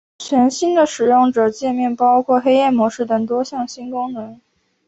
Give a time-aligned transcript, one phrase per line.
[0.17, 4.41] 全新的使用者界面包括黑夜模式等多项新功能。